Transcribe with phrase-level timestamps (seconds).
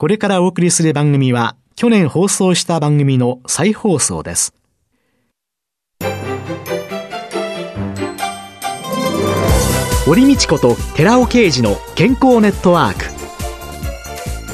[0.00, 4.54] これからお送りする番組は、去年放送した番組の再放送です。
[10.06, 13.04] 堀道子と寺尾啓二の健康ネットワーク。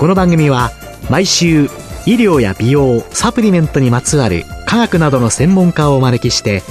[0.00, 0.72] この番組は、
[1.10, 1.66] 毎週、
[2.06, 6.64] 医療や美容、サプリメントにまつわる科学などの専門家をお招きして、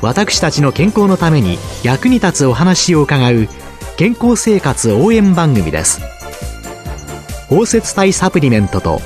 [0.00, 3.48] 私たちの健康のために役に立つお話を伺う
[3.98, 6.00] 健康生活応援番組です
[7.48, 9.00] 包摂体サプリメントと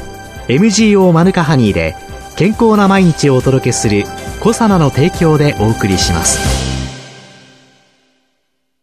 [0.48, 1.94] MGO マヌカハニーで
[2.36, 4.04] 健康な毎日をお届けする
[4.40, 6.38] コサナの提供でお送りします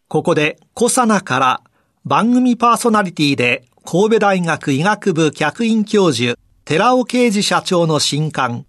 [0.08, 1.62] ここでコサナから
[2.06, 8.66] 番組パーソナリティで神戸大学医学部客員教授寺尾啓治社長の新刊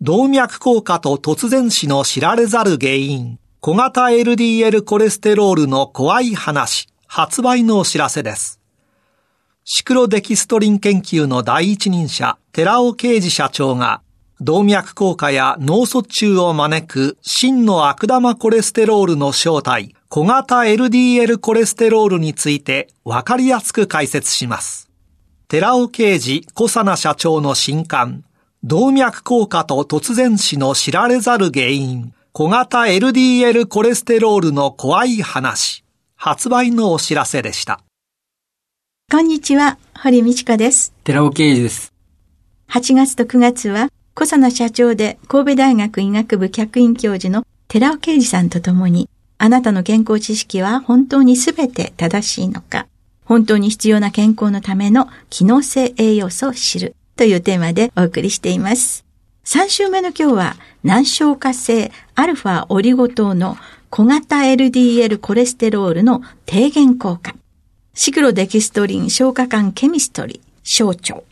[0.00, 8.57] 動脈硬化と突然死の知られざる原因、小型 LDL コレステロールの怖い話、発売のお知らせです。
[9.70, 14.00] シクロデキストリン研究の第一人者、寺尾啓治社長が、
[14.40, 24.88] 動脈硬化や脳卒中を招く真の悪玉コレステロールの正体、小型 LDL コレステロールについてわかりやすく解説します。
[25.48, 28.24] 寺尾啓治小佐奈社長の新刊、
[28.64, 35.84] 動脈硬化と突然死の知られざる原因、小型 LDL コレステロールの怖い話、
[36.16, 37.82] 発売のお知らせでした。
[39.10, 40.92] こんにちは、堀道子です。
[41.02, 41.94] 寺尾啓二です。
[42.68, 52.86] 8月と9月は、小佐野社長で神戸大学医学部客員教授の寺尾啓二さんと共に、あなたの健康知識は本当にすべて正しいのか、
[53.24, 56.94] 本当に必要な健康のための機能性栄養素を知る。
[57.16, 59.06] というテーマでお送りしています。
[59.46, 63.56] 3週目の今日は、難消化性アルファオリゴ糖の
[63.88, 67.37] 小型 LDL コレステロールの低減効果。
[68.00, 71.24] シクロデキストリン消化管ケミストリー、小腸。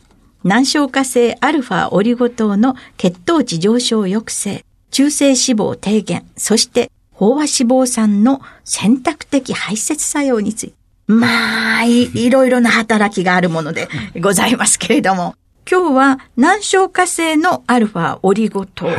[0.43, 10.73] 難消化性アルファオリゴ糖の血糖値上昇抑制、中性脂肪低減、そして飽和脂肪酸の選択的排泄作用について。
[11.07, 13.87] まあい、いろいろな働きがあるもので
[14.19, 15.35] ございますけれども、
[15.71, 18.89] 今日は難消化性のアルファオリゴ糖。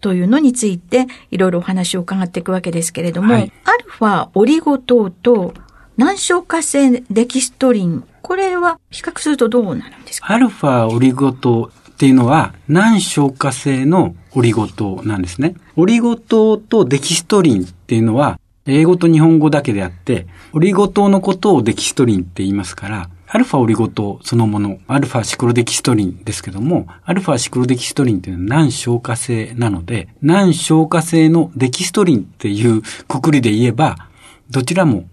[0.00, 5.54] というのについて、いろいろお話を伺っていくわけですけれども、はい、アルファオリゴ糖と
[5.96, 10.32] 難消化性デキストリン、これは比較するとどうなるんですか？
[10.32, 15.54] アルファオリゴ糖っていうのは難消化性のオリゴ糖なんですね。
[15.76, 34.08] オリゴ糖とデキストリンっていうのは英語と日本語だけであって、オリゴ糖のことをデキストリンって言いますから、アルファオリゴ糖そのもの、アルファシクロデキストリンですけども、アルファシクロデキストリンっていうのは難消化性なので、難消化性のデキストリンっていうくくりで言えば、
[34.50, 35.04] どちらも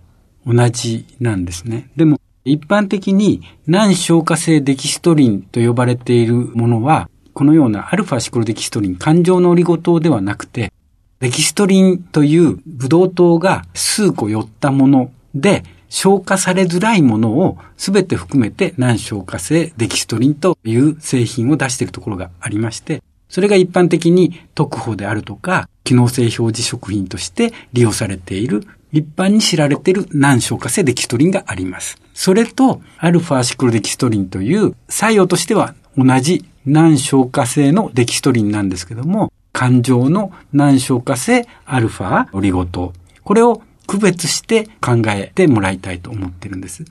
[0.46, 1.90] 同じなんですね。
[1.96, 10.74] でも、一般的に難消化性デキストリンと呼ばれているものは、このようなアルファシクロデキストリン、感情のオリゴ糖ではなくて、
[11.20, 31.98] デキストリンというブドウ糖が数個寄ったもので、消化されづらいものを全て含めて難消化性デキストリンという製品を出しているところがありまして、それが一般的に特保であるとか、機能性表示食品として利用されている、一般に知られている難消化性デキストリンがあります。
[32.14, 42.94] それと、アルファシクロデキストリンという作用としては同じ難消化性のデキストリンなんですけども、感情の難消化性アルファオリゴ糖。
[43.24, 46.86] これを区別して考えてもらいたいと思ってるんです。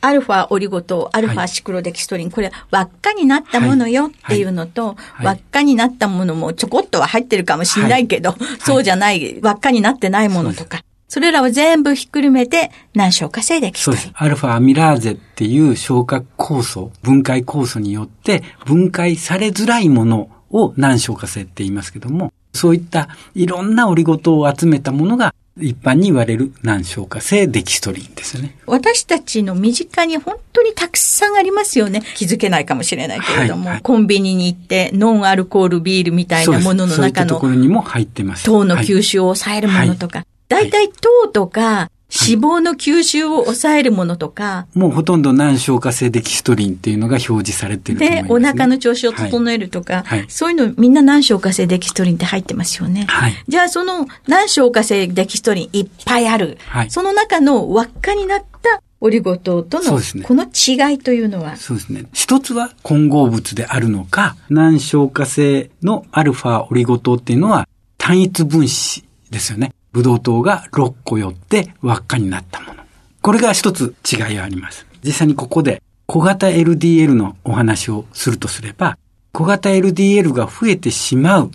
[0.00, 4.96] アルファオリゴ糖、アルファシクロデキストリン、はい、これ輪っかになったものよっていうのと、はい。
[4.96, 14.00] はい、輪っかになったものもちょこっとは入ってるかもしれないけど、そうじゃない、輪っかになってないものとか、それらを全部ひっくるめて難消化性デキストリン。
[14.00, 14.22] そうです。
[14.22, 28.56] アルファアミラーゼっていう消化酵素、分解酵素によって分解されづらいものを難消化性って言いますけども、そういったいろんなオリゴ糖を集めたものが一般に言われる難消化性デキストリンですね。
[28.66, 32.02] 私たちの身近に本当にたくさんありますよね。
[32.16, 38.44] 気づけないかもしれないけれども、はいはい、コンビニに行ってノンアルコールビールみたいなものの中の、ところにも入ってます。
[38.44, 53.04] 糖の吸収を抑えるものとか、大体、糖とか脂肪の吸収を抑えるものとか、もうほとんど難消化性デキストリンっていうのが表示されてると思います、ね、で、お腹の調子を整えるとか、はい、そういうのみんな難消化性デキストリンって入ってますよね。
[53.08, 56.56] はい、じゃあその難消化性デキストリンいっぱいある。
[56.66, 61.56] はい、その中の輪っかになったオリゴ糖との、ね、この違いというのは？
[61.56, 62.06] そうですね。
[62.14, 67.68] 一つは混合物であるのか、難消化性のアルファオリゴ糖っていうのは
[67.98, 69.74] 単一分子ですよね。
[69.92, 72.82] ブドウ糖が6個寄って輪っかになったもの。
[73.22, 74.86] これが一つ違いがあります。
[75.04, 78.98] 実際にここで小型 LDL のお話をするとすれば、
[79.32, 81.50] 小型 LDL が増えてしまう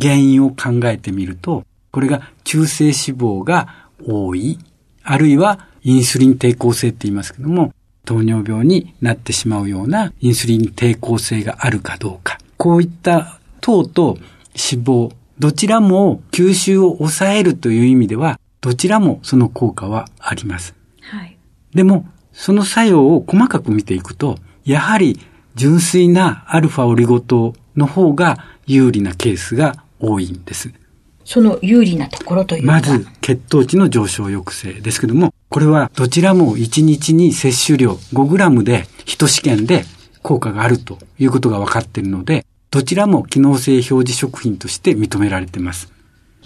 [0.00, 4.58] 原因を考えてみると、これが中性脂肪が多い、
[5.02, 7.72] あるいはインスリン抵抗性って言いますけども、
[8.04, 12.38] 糖尿病になってしまうようなインスリン抵抗性があるかどうか。
[12.56, 14.16] こういった糖と
[14.54, 20.74] 脂肪、どちらも吸収を抑えるという意味では、どちらもその効果はあります。
[21.00, 21.38] はい。
[21.74, 25.20] でも、その作用を細かく見ていくと、やはり
[25.54, 30.72] 純粋なアルファオリゴ糖の方が有利なケースが多いんです。
[31.24, 39.84] その有利なところというまず、血糖値の上昇抑制ですけども、これはどちらも1日に摂取量 5g で1試験で
[40.22, 45.90] 効果があるということが分かっているので、どちらも機能性表示食品として認められています。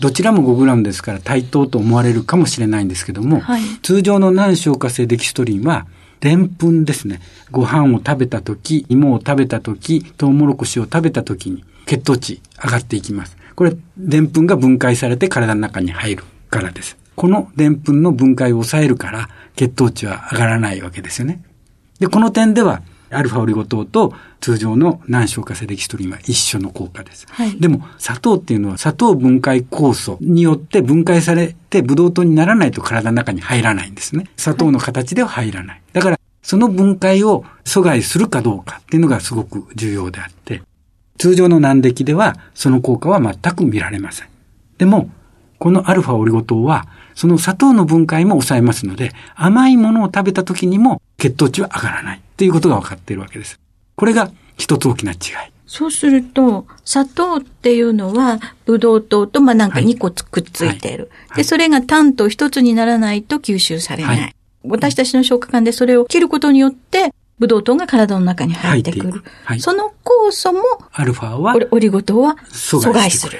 [0.00, 5.86] どちらも 5g ですから対等と思われるかもしれないんですけども、はい、通常の難消化性デキストリンは、
[6.20, 7.20] でんぷんですね。
[7.50, 13.36] ご飯を食べた時、芋を食べた時、トウモロコシを食べた時に血糖値上がっていきます。
[13.56, 16.96] これ、でんぷんが分解されて体の中に入るからです。
[17.16, 21.42] このでんぷんの分解を抑えるから、血糖値は上がらないわけですよね。
[21.98, 27.26] で、この点では、アルファオリゴ糖と通常の難消化性デキストリンは一緒の効果です。
[27.30, 34.26] はい、でも、砂糖っていうのは砂糖分解酵素によって分解されてブドウ糖にならないと体の中に入らないんですね。
[34.36, 35.82] 砂糖の形では入らない。
[35.92, 40.62] だから、その分解を阻害するかどうかっていうのがすごく重要であって、
[41.18, 44.28] 通常の難敵ではその効果は全く見られません。
[44.78, 45.10] でも、
[45.58, 53.60] このアルファオリゴ糖はその砂糖の分解も抑えますので、甘いものを食べた時にも血糖値は上がらないっていうことが分かっているわけです。
[53.94, 55.18] これが一つ大きな違い。
[55.68, 61.04] そうすると、砂糖っていうのは、ブドウ糖と、まあ、なんか2個くっついている。
[61.04, 64.20] はいはい、で、それが炭と一つにならないと吸収されない。
[64.20, 64.34] はい、
[64.64, 69.22] 私たちの消化管でそれを切ることによって、ブドウ糖が体の中に入ってくる。
[69.44, 73.38] はい、その酵素も、アルファは、オリゴ糖は阻害する。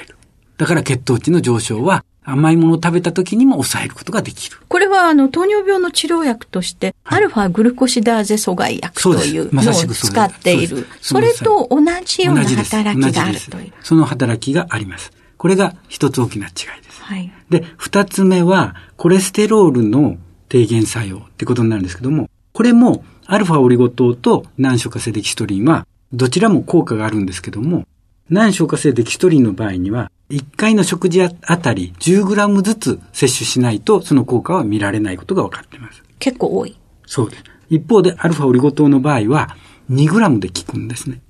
[0.57, 4.57] だから血糖値の上昇は甘いものを食べた時にも抑えることができる。
[4.67, 10.87] これは、あの、糖尿病の治療薬として、はい、アルファグルコシダーゼ阻害薬というのを使っている。
[11.01, 13.73] それと同じような働きがあるという。
[13.81, 15.11] その働きがあります。
[15.37, 16.53] これが一つ大きな違い
[16.83, 17.01] です。
[17.01, 20.17] はい、で、二つ目は、コレステロールの
[20.47, 27.85] 低減作用ってことになるんですけども、これも、アルファオリゴ糖と難消化性デキストリンは、どちらも効果があるんですけども、
[28.29, 36.03] 難消化性デキストリンの場合には、1回の食事あたり 10g ずつ摂取しないと、その効果は見られないことが分かっています。
[36.19, 36.77] 結構多い。
[37.05, 37.43] そうです。
[37.69, 39.55] 一方で、アルファオリゴ糖の場合は、
[39.91, 41.21] 2g で効くんですね。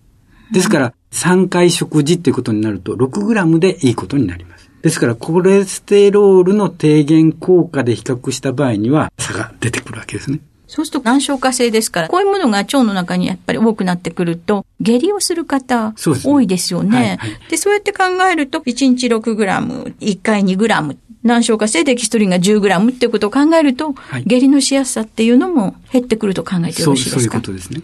[0.51, 4.69] ですから、3回食事っていうことになると、6g でいいことになります。
[4.83, 10.41] ですから、コレステロールの低減効果で比較した場合には、差が出てくるわけですね。
[10.73, 15.93] そうすると難消化性ですから、こういうものが腸の中にやっぱり多くなってくると、下痢をする方、
[16.25, 16.97] 多いですよね。
[16.97, 27.15] はいはい、で、そうやって考えると、1日6グラム、1回2グラム、難消化性デキストリンが10グラムっていうことを考えると、はい、下痢のしやすさっていうのも減ってくると考えてよろしいですか？
[27.17, 27.81] そういうことですね。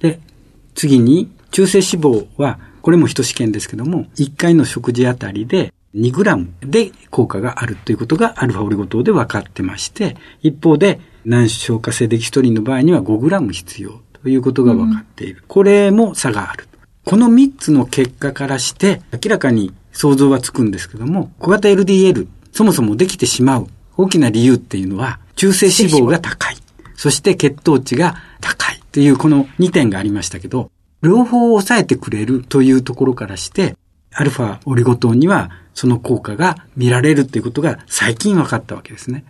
[0.00, 0.18] で、
[0.74, 15.40] 次に、中性脂肪は、これも一試験ですけども、1回の食事あたりで2グラムで効果があるということがアルファオリゴ糖で分かってまして、一方で難消化性デキストリンの場合には5グラム必要ということが分かっている。
[15.40, 16.68] うん、これも差がある。
[17.04, 26.56] この3つの結果からして明らかに想像はつくんですけども、小型 LDL、そもそもできてしまう大きな理由っていうのは、中性脂肪が高い。
[26.94, 30.70] そして血糖値が高いというこの2点がありましたけど、
[31.02, 33.76] 両方を抑えてくれるというところからして、
[34.12, 39.24] アルファオリゴ糖にはその効果が見られるっていうことが最近分かったわけですね。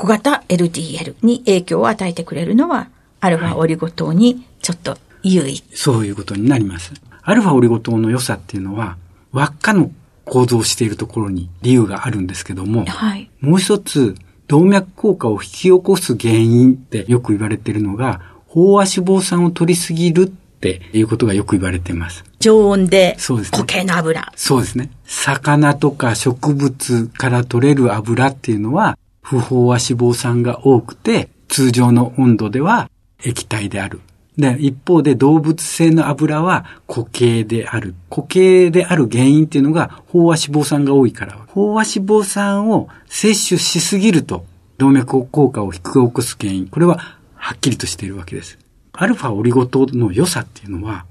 [0.00, 2.88] 小型 LDL に影響を与えてくれるのは、
[3.20, 6.94] アルファオリゴ糖にちょっと優位、はい、そういうことになります。
[7.20, 8.96] アルファオリゴ糖の良さっていうのは、
[9.32, 9.90] 輪っかの
[10.24, 14.14] 構造をしているところに理由があるんですけども、はい、もう一つ、
[14.46, 18.22] 動脈硬化を引き起こす原因ってよく言われているのが、
[18.54, 22.24] 飽和脂肪酸を取りすぎるっていうことがよく言われています。
[22.38, 23.58] 常温で、そうですね。
[23.58, 24.32] 固形の油。
[24.34, 24.90] そうですね。
[25.04, 32.90] 魚とか植物から取れる油っていうのは、不飽和脂肪酸が多くて、通常の温度では
[33.24, 34.00] 液体である。
[34.36, 37.94] で、一方で動物性の油は固形である。
[38.08, 41.38] 固形である原因っていうのが飽和脂肪酸が多いから。
[41.54, 44.46] 飽和脂肪酸を摂取しすぎると
[44.78, 46.66] 動脈硬化を引き起こす原因。
[46.66, 48.58] これははっきりとしているわけです。
[48.92, 51.04] アルファオリゴ糖の良さっていうのは、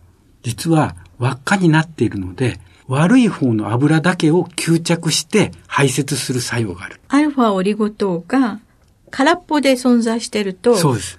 [0.44, 7.00] 実は輪っかになっているので、悪い方の油だけを吸着して排泄する作用がある。
[7.08, 8.60] アルファオリゴ糖が
[9.12, 11.18] 空っぽで存在してると、そうです。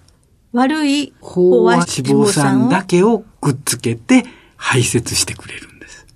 [0.52, 4.26] 悪い飽和脂肪酸だけをくっつけて
[4.56, 6.06] 排泄してくれるんです。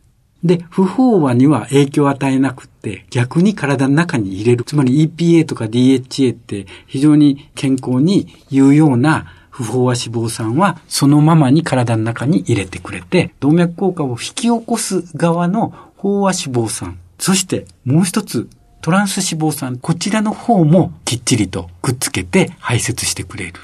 [0.42, 4.64] で、不飽和には影響を与えなくって、逆に体の中に入れる。
[4.64, 16.98] つまり EPA とか DHA って非常に健康に有用な不飽和脂肪酸はそのままに体の中に入れてくれて、動脈硬化を引き起こす側の飽和脂肪酸。
[17.24, 18.50] そしてもう一つ、
[18.82, 19.78] トランス脂肪酸。
[19.78, 23.54] こちらの方もきっちりとくっつけて排泄してくれる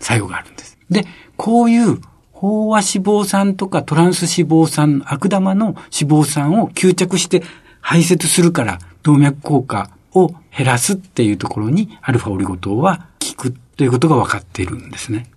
[0.00, 0.76] 作用があるんです。
[0.90, 1.06] で、
[1.38, 1.92] こういう
[2.34, 5.68] 飽和脂肪酸とかトランス脂肪酸、悪玉の
[5.98, 7.42] 脂肪酸を吸着して
[7.80, 15.30] 排泄するから動脈硬化を減らすっていうところにアルファオリゴ糖は効くということが分かっているんですね。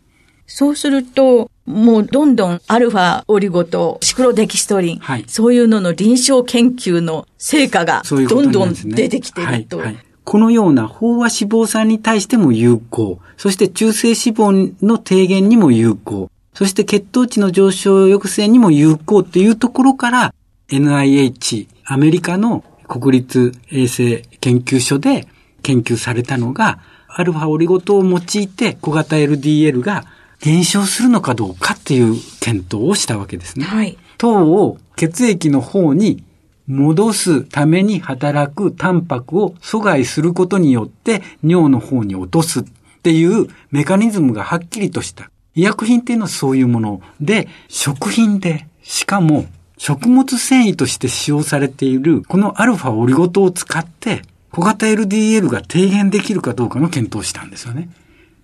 [0.50, 8.74] そうすると、もうどんどんアルファオリゴ糖、シクロデキストリン、はいそういうのの臨床研究の成果がどんどん。
[8.74, 9.78] 出てきていると。
[9.78, 13.20] はいはいこのような飽和脂肪酸に対しても有効。
[13.36, 16.30] そして中性脂肪の低減にも有効。
[16.54, 20.36] そして血糖値の上昇抑制にも有効っていうところから
[20.70, 25.28] NIH、アメリカの国立衛生研究所で
[25.64, 26.78] 研究されたのが、
[27.08, 30.06] アルファオリゴ糖を用いて小型 LDL が
[30.42, 33.66] 減少するのかどうかっていう検討をしたわけですね。
[33.66, 33.98] はい。
[34.18, 36.24] 糖を血液の方に
[36.68, 42.64] 戻すために働くタンパクを阻害することによって尿の方に落とすっ
[43.02, 45.32] ていうメカニズムがはっきりとした。
[45.56, 49.46] 医薬品っていうのはそういうもので、食品で、しかも
[49.78, 57.90] 食物繊維として使用されているこのアルファオリゴ糖を使って小型 LDL が低減できるかどうかの検討をしたんですよね。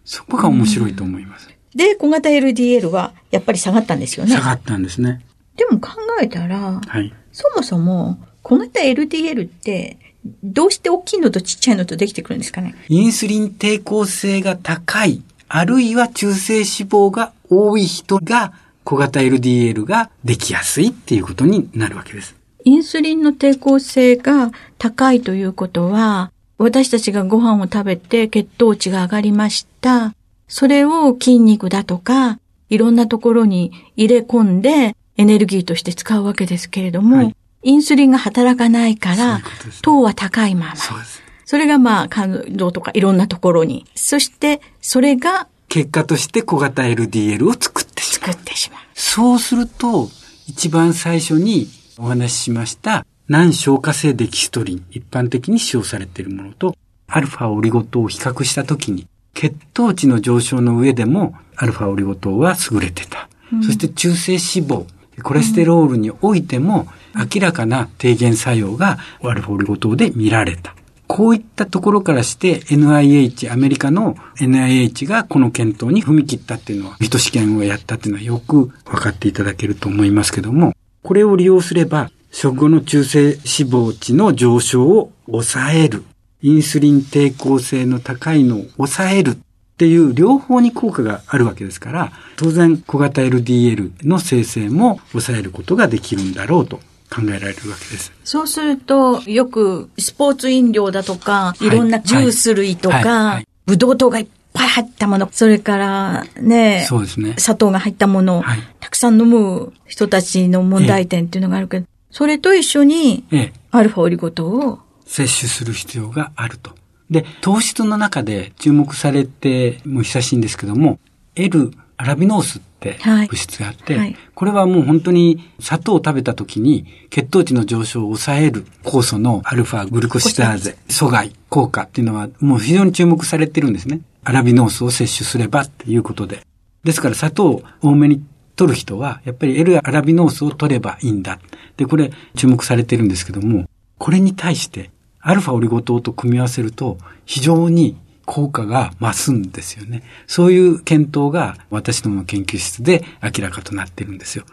[0.04, 1.55] そこが面白いと思います。
[1.76, 4.42] で、小型 LDL はやっぱり下がったんですよね下。
[4.42, 5.26] がったんですね。
[5.58, 5.92] でも考
[6.22, 7.14] えたら、はい。
[7.32, 9.98] そもそも小型 LDL って
[10.44, 12.76] どうして大きいのとちっちゃいのとできてくるんですかね？
[12.88, 18.54] インスリン抵抗性が高い、あるいは中性脂肪が多い人が
[18.84, 22.36] 小型 LDL ができやすいっていうことになるわけです。
[22.64, 30.14] インスリンの抵抗性が高いということは、私たちがご飯を食べて血糖値が上がりました。
[30.48, 37.36] それを筋肉だとか、いろんなところに入れ込んでエネルギーとして使うわけですけれども、はい
[37.68, 40.76] インスリンが働かないからそういうね、糖は高いまま。
[40.76, 41.24] そうです。
[41.46, 43.88] それがまあ肝臓とかいろんなところに。
[43.96, 48.32] そして、それが結果として小型 LDL を作ってしまう。
[48.34, 48.80] 作ってしまう。
[48.94, 50.10] そうすると、
[50.48, 56.76] 一番最初にお話ししました、難消化性デキストリン、一般的に使用されているものと、
[57.08, 63.30] アルファオリゴ糖を比較したときに、血糖値の上昇の上でも、アルファオリゴ糖は優れてた。
[63.64, 64.86] そして中性脂肪、
[65.22, 70.76] コレステロールにおいても、明らかな低減作用がアルファオリゴ糖で見られた。
[71.08, 80.74] こういったところからして NIH、アメリカの NIH がこの検討に踏み切ったっていうのは、人試験をやったっていうのはよく分かっていただけると思いますけども、
[81.04, 86.04] これを利用すれば、食後の中性脂肪値の上昇を抑える。
[86.42, 89.38] インスリン抵抗性の高いのを抑えるっ
[89.78, 96.78] ていう両方に効果があるわけですから、当然小型 LDL の生成も抑えることができるんだろうと
[97.10, 98.14] 考えられるわけです。
[98.24, 107.36] そうすると、よくスポーツ飲料だとか、いいろんなジュース類とかい、ブドウ糖がいっぱい入ったもの、それからね、そうですね。
[107.38, 113.54] 砂糖が入ったものをはいたくさん飲む人たちの問題点っていうのがあるけど、それと一緒にええ。
[113.72, 116.72] アルファオリゴ糖を摂取する必要があると。
[117.10, 121.00] で、糖質の中で注目されてもう久しいんですけども、
[121.36, 134.02] L アラビノースってはい物質があって、はいこれはもう本当に砂糖を食べた時に血糖値の上昇を抑える酵素のアルファグルコシダーゼ阻害効果っていうのはもう非常に注目されてるんですね。
[134.26, 136.42] アラビノースを摂取すればっていうことで。
[136.84, 138.24] ですから砂糖を多めに
[138.56, 141.40] 取る人は、やっぱり L アラビノースを取ればいいんだ。
[141.78, 143.66] で、これ注目されてるんですけども、
[143.98, 144.92] これに対して、
[145.28, 150.04] アルファオリゴ糖と組み合わせると、非常に効果が増すんですよね。
[150.28, 154.46] そういう検討が私どもの研究室で明らかとなってるんですよ。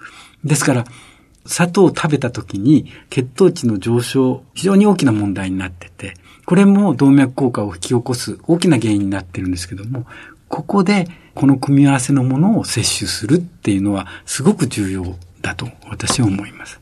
[0.43, 0.85] ですから、
[1.45, 6.15] 砂糖を食べた時に血糖値の上昇、非常に大きな問題になってて、
[6.47, 10.07] これも動脈硬化を引き起こす大きな原因になってるんですけども、
[10.49, 16.81] ここでこの組み合わせのものを摂取するっていうのはすごく重要だと私は思います。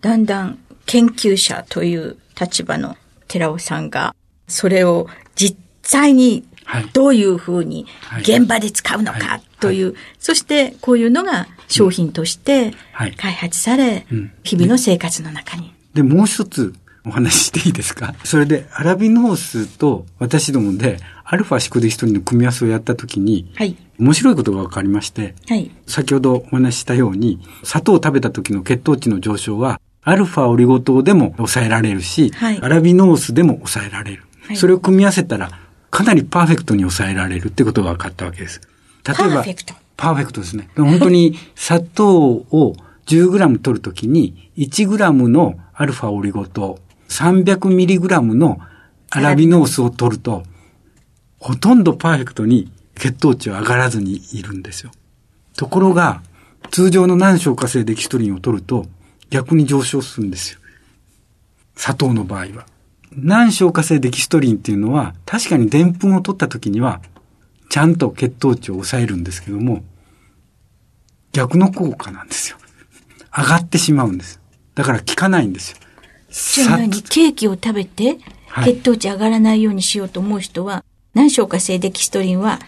[0.00, 2.96] だんだん研究者という立場の
[3.28, 4.16] 寺尾さんが、
[4.48, 5.06] それを
[5.36, 6.86] 実際にはい。
[6.92, 8.22] どういうふうにはい。
[8.22, 13.14] 現場で使うのかという、そしてこういうのが商品としてはい。
[13.14, 14.32] 開発され、うん。
[14.42, 15.72] 日々の生活の中に。
[15.94, 16.74] で、もう一つ、
[17.06, 18.14] お話ししていいですか？
[18.22, 23.74] それで、アラビノースと私どもで、アルファシクデヒストリンの組み合わせをやったときに、はい。
[23.98, 25.70] 面白いことが分かりまして、はい。
[25.86, 34.24] 先ほどお話ししたように、砂糖を食べた時の血糖値の上昇は、アルファオリゴ糖でも抑えられるし、はいアラビノースでも抑えられる。
[34.46, 35.50] はいそれを組み合わせたら、
[35.90, 38.62] かなりパーフェクトに抑えられるってことが分かったわけです。
[39.06, 40.70] 例えば、パーフェクトパーフェクトですね。
[40.76, 42.74] 本当に砂糖を
[43.04, 46.78] 10g 取るときに 1g のアルファオリゴ糖、
[47.10, 48.60] 300mg の
[49.10, 50.42] アラビノースを取ると、
[51.38, 54.90] ほとんどパーフェクトに血糖値は上がらずにいるんですよ。
[55.54, 56.22] ところが、
[56.70, 58.86] 通常の難消化性デキストリンを取ると
[59.30, 60.60] 逆に上昇するんですよ。
[61.76, 62.66] 砂糖の場合は。
[63.12, 67.00] 難消化性デキストリンっていうのは確かに澱粉を取った時には
[67.70, 69.82] ちゃんと血糖値を抑えるんですけども、
[71.32, 72.58] 逆の効果なんですよ。
[73.36, 74.40] 上がってしまうんです。
[74.74, 75.78] だから効かないんですよ。
[76.30, 77.02] じゃあ何？
[77.02, 78.18] ケーキを食べて
[78.48, 82.58] はい血糖値上がらないようにしようと思う人は、難消化性デキストリンは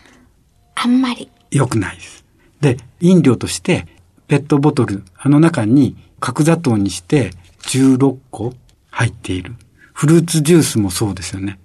[0.75, 1.31] あんまり。
[1.51, 2.25] 良くないです。
[2.61, 3.87] で、飲料として、
[4.29, 8.55] ペットボトル、あの中に角砂糖にして16個
[8.91, 9.55] 入っている。
[9.93, 11.59] フルーツジュースもそうですよね。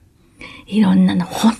[0.67, 1.53] いろんなの本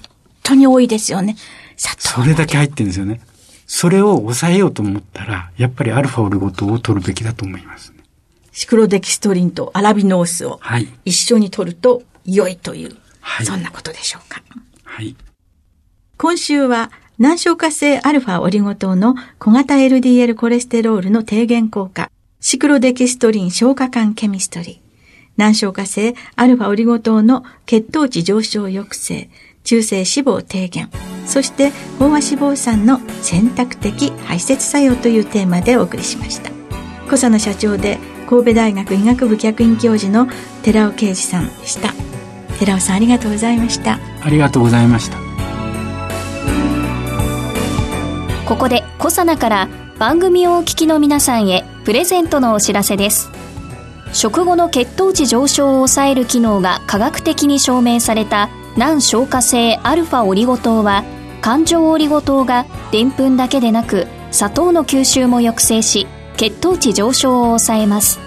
[0.44, 1.36] 当に多いですよね。
[1.78, 2.02] 砂糖。
[2.02, 3.22] それだけ入ってるんですよね。
[3.68, 8.00] それを抑えようと思ったら、やっぱりアルファオルゴ糖を取るべきだと思いますね。
[8.52, 10.88] シクロデキストリンとアラビノースをはい。
[11.04, 14.42] 一緒に取ると良いという、はいそんなことでしょうか。
[14.84, 15.16] はい。
[16.18, 22.12] 今週は難消化性アルファオリゴ糖の小型 LDL コレステロールの低減効果、
[22.48, 24.78] シクロデキストリン消化管ケミストリー、
[25.36, 29.32] 難消化性アルファオリゴ糖の血糖値上昇抑制、
[29.64, 30.92] 中性脂肪低減、
[31.26, 36.52] そして飽和脂肪酸の選択的排泄作用というテーマでお送りしました。
[37.06, 37.98] 小佐野社長で
[38.30, 40.28] 神戸大学医学部客員教授の
[40.62, 41.96] 寺尾啓二さんでした。
[42.60, 43.98] 寺尾さんありがとうございました。
[44.22, 45.18] ありがとうございました。
[48.48, 53.30] ここでコサナから番組をお聞きの皆さんへプレゼントのお知らせです。
[54.12, 61.04] 食後の血糖値上昇を抑える機能が科学的に証明された難消化性アルファオリゴ糖は
[61.42, 68.20] 環状オリゴ糖がでんぷんだけでなく砂糖の吸収も抑制し血糖値上昇を抑えます。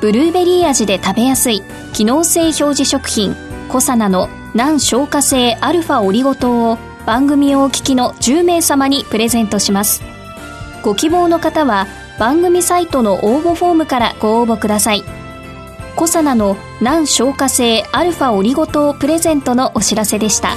[0.00, 3.34] ブルーベリー味で食べやすい機能性表示食品
[3.68, 10.04] コサナの難消化性アルファオリゴ糖を番組をお聞きの10名様にプレゼントします。
[10.82, 15.04] ご希望の方は番組サイトの応募フォームからご応募ください。
[15.96, 20.56] コサナの難消化性アルファオリゴ糖プレゼントのお知らせでした。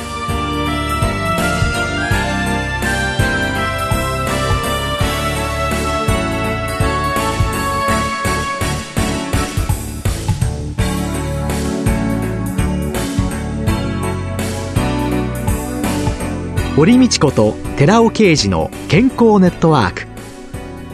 [16.76, 20.09] 堀道子と寺尾啓二の健康ネットワーク。